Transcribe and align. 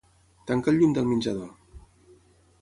Tanca 0.51 0.71
el 0.73 0.79
llum 0.79 0.95
del 0.95 1.11
menjador. 1.11 1.53